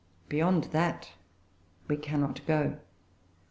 [0.29, 1.11] Beyond that
[1.87, 2.79] we cannot go."